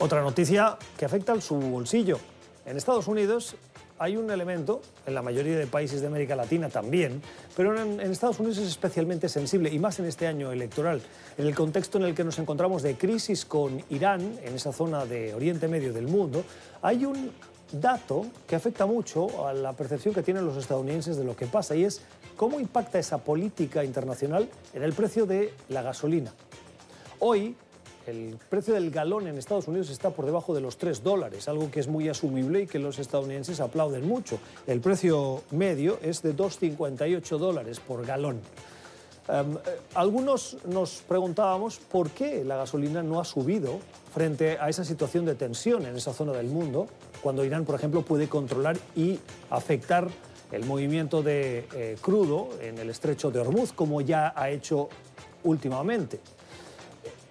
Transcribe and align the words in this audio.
Otra 0.00 0.22
noticia 0.22 0.78
que 0.96 1.04
afecta 1.04 1.32
a 1.32 1.40
su 1.40 1.56
bolsillo. 1.56 2.20
En 2.64 2.76
Estados 2.76 3.08
Unidos 3.08 3.56
hay 3.98 4.16
un 4.16 4.30
elemento, 4.30 4.80
en 5.06 5.14
la 5.14 5.22
mayoría 5.22 5.58
de 5.58 5.66
países 5.66 6.00
de 6.00 6.06
América 6.06 6.36
Latina 6.36 6.68
también, 6.68 7.20
pero 7.56 7.76
en, 7.76 8.00
Estados 8.00 8.38
Unidos 8.38 8.58
es 8.58 8.68
especialmente 8.68 9.28
sensible, 9.28 9.70
y 9.70 9.80
más 9.80 9.98
en 9.98 10.04
este 10.04 10.28
año 10.28 10.52
electoral, 10.52 11.02
en 11.36 11.46
el 11.46 11.54
contexto 11.54 11.98
en 11.98 12.04
el 12.04 12.14
que 12.14 12.22
nos 12.22 12.38
encontramos 12.38 12.82
de 12.82 12.94
crisis 12.94 13.44
con 13.44 13.82
Irán, 13.90 14.38
en 14.44 14.54
esa 14.54 14.72
zona 14.72 15.04
de 15.04 15.34
Oriente 15.34 15.66
Medio 15.66 15.92
del 15.92 16.06
mundo, 16.06 16.44
hay 16.80 17.04
un 17.04 17.32
dato 17.72 18.24
que 18.46 18.54
afecta 18.54 18.86
mucho 18.86 19.48
a 19.48 19.52
la 19.52 19.72
percepción 19.72 20.14
que 20.14 20.22
tienen 20.22 20.46
los 20.46 20.56
estadounidenses 20.56 21.16
de 21.16 21.24
lo 21.24 21.34
que 21.34 21.46
pasa, 21.46 21.74
y 21.74 21.82
es 21.82 22.02
cómo 22.36 22.60
impacta 22.60 23.00
esa 23.00 23.18
política 23.18 23.82
internacional 23.82 24.48
en 24.72 24.84
el 24.84 24.92
precio 24.92 25.26
de 25.26 25.52
la 25.70 25.82
gasolina. 25.82 26.32
Hoy, 27.18 27.56
el 28.08 28.38
precio 28.48 28.74
del 28.74 28.90
galón 28.90 29.26
en 29.26 29.36
Estados 29.36 29.68
Unidos 29.68 29.90
está 29.90 30.10
por 30.10 30.24
debajo 30.24 30.54
de 30.54 30.60
los 30.60 30.78
3 30.78 31.02
dólares, 31.02 31.46
algo 31.46 31.70
que 31.70 31.80
es 31.80 31.88
muy 31.88 32.08
asumible 32.08 32.62
y 32.62 32.66
que 32.66 32.78
los 32.78 32.98
estadounidenses 32.98 33.60
aplauden 33.60 34.08
mucho. 34.08 34.38
El 34.66 34.80
precio 34.80 35.42
medio 35.50 35.98
es 36.02 36.22
de 36.22 36.34
2,58 36.34 37.38
dólares 37.38 37.80
por 37.80 38.06
galón. 38.06 38.40
Um, 39.28 39.58
algunos 39.94 40.56
nos 40.64 41.02
preguntábamos 41.06 41.78
por 41.78 42.08
qué 42.10 42.44
la 42.44 42.56
gasolina 42.56 43.02
no 43.02 43.20
ha 43.20 43.26
subido 43.26 43.78
frente 44.14 44.56
a 44.58 44.70
esa 44.70 44.86
situación 44.86 45.26
de 45.26 45.34
tensión 45.34 45.84
en 45.84 45.94
esa 45.94 46.14
zona 46.14 46.32
del 46.32 46.46
mundo, 46.46 46.88
cuando 47.22 47.44
Irán, 47.44 47.66
por 47.66 47.74
ejemplo, 47.74 48.00
puede 48.00 48.26
controlar 48.26 48.78
y 48.96 49.18
afectar 49.50 50.08
el 50.50 50.64
movimiento 50.64 51.22
de 51.22 51.68
eh, 51.74 51.96
crudo 52.00 52.48
en 52.62 52.78
el 52.78 52.88
estrecho 52.88 53.30
de 53.30 53.40
Hormuz, 53.40 53.74
como 53.74 54.00
ya 54.00 54.32
ha 54.34 54.48
hecho 54.48 54.88
últimamente. 55.44 56.20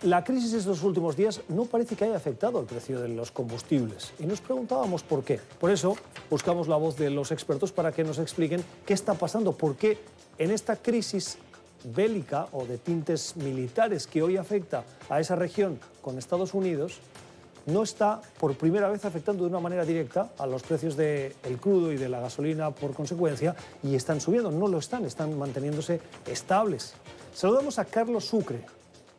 La 0.03 0.23
crisis 0.23 0.51
de 0.51 0.59
estos 0.59 0.83
últimos 0.83 1.17
días 1.17 1.41
no 1.49 1.65
parece 1.65 1.95
que 1.95 2.05
haya 2.05 2.17
afectado 2.17 2.59
al 2.59 2.65
precio 2.65 3.01
de 3.01 3.07
los 3.07 3.31
combustibles 3.31 4.13
y 4.19 4.27
nos 4.27 4.41
preguntábamos 4.41 5.01
por 5.01 5.23
qué. 5.23 5.39
Por 5.59 5.71
eso 5.71 5.97
buscamos 6.29 6.67
la 6.67 6.75
voz 6.75 6.97
de 6.97 7.09
los 7.09 7.31
expertos 7.31 7.71
para 7.71 7.91
que 7.91 8.03
nos 8.03 8.19
expliquen 8.19 8.63
qué 8.85 8.93
está 8.93 9.15
pasando, 9.15 9.53
por 9.53 9.75
qué 9.75 9.97
en 10.37 10.51
esta 10.51 10.75
crisis 10.75 11.39
bélica 11.83 12.47
o 12.51 12.65
de 12.65 12.77
tintes 12.77 13.35
militares 13.37 14.05
que 14.05 14.21
hoy 14.21 14.37
afecta 14.37 14.83
a 15.09 15.19
esa 15.19 15.35
región 15.35 15.79
con 16.03 16.19
Estados 16.19 16.53
Unidos, 16.53 16.99
no 17.65 17.81
está 17.81 18.21
por 18.39 18.55
primera 18.55 18.89
vez 18.89 19.03
afectando 19.03 19.45
de 19.45 19.49
una 19.49 19.59
manera 19.59 19.83
directa 19.83 20.29
a 20.37 20.45
los 20.45 20.61
precios 20.61 20.95
del 20.95 21.33
crudo 21.59 21.91
y 21.91 21.97
de 21.97 22.07
la 22.07 22.19
gasolina 22.19 22.69
por 22.69 22.93
consecuencia 22.93 23.55
y 23.81 23.95
están 23.95 24.21
subiendo, 24.21 24.51
no 24.51 24.67
lo 24.67 24.77
están, 24.77 25.05
están 25.05 25.35
manteniéndose 25.39 25.99
estables. 26.27 26.93
Saludamos 27.33 27.79
a 27.79 27.85
Carlos 27.85 28.25
Sucre, 28.25 28.63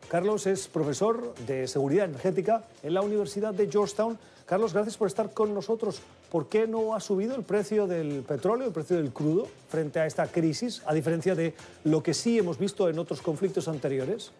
Carlos 0.09 0.47
es 0.47 0.67
profesor 0.67 1.35
de 1.45 1.67
seguridad 1.67 2.05
energética 2.05 2.63
en 2.81 2.95
la 2.95 3.01
Universidad 3.01 3.53
de 3.53 3.69
Georgetown. 3.71 4.17
Carlos, 4.47 4.73
gracias 4.73 4.97
por 4.97 5.07
estar 5.07 5.33
con 5.33 5.53
nosotros. 5.53 6.01
¿Por 6.31 6.49
qué 6.49 6.65
no 6.65 6.95
ha 6.95 6.99
subido 6.99 7.35
el 7.35 7.43
precio 7.43 7.85
del 7.85 8.23
petróleo, 8.23 8.65
el 8.65 8.73
precio 8.73 8.97
del 8.97 9.11
crudo, 9.11 9.47
frente 9.69 9.99
a 9.99 10.07
esta 10.07 10.25
crisis, 10.25 10.81
a 10.87 10.95
diferencia 10.95 11.35
de 11.35 11.53
lo 11.83 12.01
que 12.01 12.15
sí 12.15 12.39
hemos 12.39 12.57
visto 12.57 12.89
en 12.89 12.97
otros 12.97 13.21
conflictos 13.21 13.67
anteriores? 13.67 14.31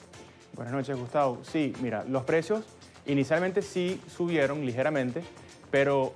Buenas 0.56 0.74
noches, 0.74 0.98
Gustavo. 0.98 1.38
Sí, 1.44 1.72
mira, 1.84 2.04
los 2.04 2.24
precios 2.24 2.64
inicialmente 3.06 3.62
sí 3.62 4.02
subieron 4.08 4.66
ligeramente, 4.66 5.22
pero 5.70 6.14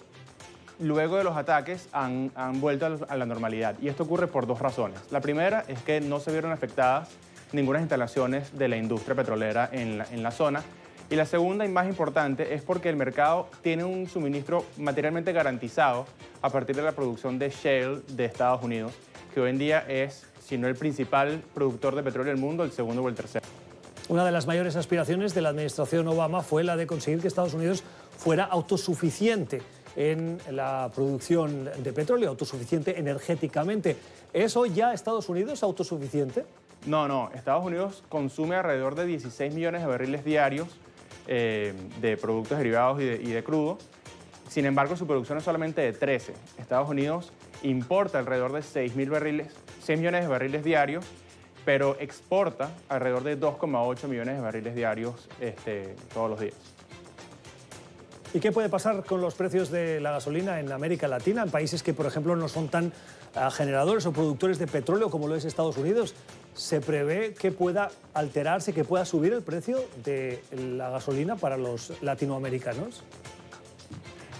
luego 0.79 1.17
de 1.17 1.25
los 1.25 1.37
ataques 1.37 1.89
han, 1.91 2.31
han 2.33 2.59
vuelto 2.59 2.87
a 3.07 3.15
la 3.15 3.25
normalidad. 3.27 3.75
Y 3.79 3.87
esto 3.87 4.01
ocurre 4.01 4.25
por 4.25 4.47
dos 4.47 4.57
razones. 4.57 4.99
La 5.11 5.21
primera 5.21 5.63
es 5.67 5.79
que 5.83 6.01
no 6.01 6.19
se 6.19 6.31
vieron 6.31 6.51
afectadas 6.51 7.09
ninguna 7.53 7.79
instalaciones 7.79 8.57
de 8.57 8.67
la 8.67 8.77
industria 8.77 9.15
petrolera 9.15 9.69
en 9.71 9.99
la, 9.99 10.07
en 10.11 10.23
la 10.23 10.31
zona. 10.31 10.63
Y 11.09 11.15
la 11.15 11.25
segunda 11.25 11.65
y 11.65 11.69
más 11.69 11.87
importante 11.87 12.53
es 12.53 12.63
porque 12.63 12.89
el 12.89 12.95
mercado 12.95 13.47
tiene 13.61 13.83
un 13.83 14.07
suministro 14.07 14.65
materialmente 14.77 15.31
garantizado 15.31 16.05
a 16.41 16.49
partir 16.49 16.75
de 16.75 16.81
la 16.81 16.91
producción 16.93 17.37
de 17.37 17.49
shale 17.49 18.01
de 18.07 18.25
Estados 18.25 18.63
Unidos, 18.63 18.93
que 19.33 19.41
hoy 19.41 19.51
en 19.51 19.57
día 19.57 19.85
es, 19.87 20.25
si 20.43 20.58
no 20.58 20.67
el 20.67 20.75
principal 20.75 21.42
productor 21.53 21.95
de 21.95 22.03
petróleo 22.03 22.33
del 22.33 22.42
mundo, 22.42 22.63
el 22.63 22.71
segundo 22.71 23.03
o 23.03 23.09
el 23.09 23.15
tercero. 23.15 23.45
Una 24.09 24.25
de 24.25 24.31
las 24.31 24.47
mayores 24.47 24.75
aspiraciones 24.75 25.33
de 25.33 25.42
la 25.42 25.49
administración 25.49 26.08
Obama 26.08 26.42
fue 26.42 26.63
la 26.63 26.75
de 26.75 26.87
conseguir 26.87 27.21
que 27.21 27.27
Estados 27.27 27.53
Unidos 27.53 27.83
fuera 28.17 28.43
autosuficiente 28.45 29.61
en 29.95 30.39
la 30.52 30.89
producción 30.93 31.69
de 31.81 31.93
petróleo, 31.93 32.30
autosuficiente 32.30 32.99
energéticamente. 32.99 33.95
¿Es 34.33 34.58
hoy 34.58 34.73
ya 34.73 34.93
Estados 34.93 35.30
Unidos 35.30 35.63
autosuficiente? 35.63 36.43
No, 36.86 37.08
no. 37.08 37.32
Estados 37.33 37.64
Unidos 37.64 38.04
consume 38.10 38.55
alrededor 38.55 38.95
de 38.95 39.05
16 39.05 39.54
millones 39.54 39.82
de 39.82 39.88
barriles 39.88 40.26
diarios 40.26 40.67
eh, 41.27 41.73
de 42.02 42.17
productos 42.17 42.58
derivados 42.58 43.02
y 43.02 43.05
de, 43.05 43.44
crudo. 43.44 43.77
Sin 44.49 44.66
embargo, 44.66 44.95
su 44.95 45.08
producción 45.08 45.38
es 45.38 45.45
solamente 45.45 45.82
de 45.82 45.93
13. 45.93 46.33
Estados 46.58 46.89
Unidos 46.89 47.32
importa 47.64 48.20
alrededor 48.20 48.52
de 48.52 48.61
6, 48.61 48.95
mil 48.95 49.10
barriles, 49.10 49.54
6 49.83 49.99
millones 49.99 50.23
de 50.23 50.27
barriles 50.27 50.64
diarios, 50.64 51.05
pero 51.64 51.95
exporta 51.99 52.72
alrededor 52.89 53.23
de 53.23 53.39
2,8 53.39 54.08
millones 54.08 54.36
de 54.36 54.42
barriles 54.42 54.76
diarios 54.76 55.30
este, 55.39 55.95
todos 56.14 56.30
los 56.30 56.39
días. 56.42 56.55
¿Y 58.36 58.39
qué 58.39 58.52
puede 58.52 58.67
pasar 58.67 59.04
con 59.04 59.21
los 59.21 59.36
precios 59.36 59.70
de 59.70 59.99
la 59.99 60.10
gasolina 60.10 60.60
en 60.60 60.71
América 60.71 61.08
Latina, 61.08 61.44
en 61.44 61.52
países 61.52 61.83
que, 61.83 61.94
por 61.94 62.08
ejemplo, 62.08 62.36
no 62.36 62.49
son 62.49 62.67
tan 62.67 62.88
uh, 62.88 63.52
generadores 63.52 64.08
o 64.08 64.11
productores 64.11 64.58
de 64.58 64.66
petróleo 64.66 65.11
como 65.11 65.27
lo 65.27 65.36
es 65.36 65.45
Estados 65.45 65.77
Unidos? 65.77 66.16
¿Se 66.55 66.82
prevé 66.82 67.36
que 67.36 67.52
pueda 67.52 67.92
alterarse, 68.16 68.73
que 68.73 68.86
pueda 68.86 69.05
subir 69.05 69.33
el 69.33 69.43
precio 69.43 69.77
de 70.04 70.43
la 70.52 70.89
gasolina 70.89 71.36
para 71.36 71.58
los 71.58 71.93
latinoamericanos? 72.02 73.04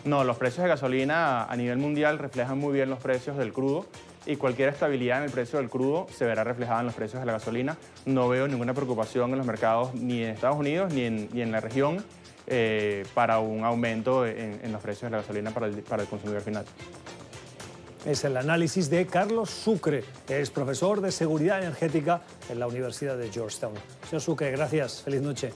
No, 0.06 0.24
los 0.24 0.38
precios 0.38 0.64
de 0.64 0.70
gasolina 0.70 1.44
a 1.44 1.56
nivel 1.56 1.78
mundial 1.78 2.18
reflejan 2.18 2.58
muy 2.58 2.74
bien 2.74 2.90
los 2.90 3.00
precios 3.00 3.38
del 3.38 3.53
crudo 3.53 3.86
y 4.26 4.38
cualquier 4.38 4.70
estabilidad 4.70 5.20
en 5.20 5.26
el 5.26 5.32
precio 5.32 5.59
del 5.59 5.70
crudo 5.70 6.08
se 6.12 6.26
verá 6.26 6.44
reflejada 6.44 6.80
en 6.80 6.88
los 6.88 6.96
precios 6.96 7.22
de 7.22 7.28
la 7.28 7.34
gasolina. 7.34 7.78
No 8.08 8.28
veo 8.28 8.48
ninguna 8.48 8.74
preocupación 8.74 9.30
en 9.32 9.38
los 9.38 9.46
mercados 9.46 9.94
ni 9.94 10.24
en 10.24 10.32
Estados 10.32 10.58
Unidos 10.58 10.92
ni 10.92 11.03
en, 11.03 11.30
ni 11.32 11.42
en 11.42 11.52
la 11.52 11.59
región 11.59 12.03
eh, 12.48 13.06
para 13.14 13.40
un 13.40 13.64
aumento 13.64 14.26
en, 14.26 14.72
los 14.72 14.81
precios 14.81 15.09
de 15.09 15.18
la 15.18 15.22
gasolina 15.22 15.52
para 15.52 15.68
el, 15.68 15.76
para 15.84 16.04
el 16.04 16.09
consumidor 16.09 16.42
final. 16.42 16.66
Es 18.06 18.26
el 18.26 18.36
análisis 18.36 18.90
de 18.90 19.06
Carlos 19.06 19.50
Sucre, 19.50 20.04
que 20.28 20.42
es 20.42 20.50
profesor 20.50 21.00
de 21.00 21.12
seguridad 21.12 21.59
energética 21.59 22.22
en 22.50 22.59
la 22.59 22.68
Universidad 22.68 23.18
de 23.18 23.32
Georgetown. 23.32 23.74
Señor 24.09 24.22
Sucre, 24.22 24.52
gracias. 24.52 25.03
Feliz 25.03 25.22
noche. 25.22 25.53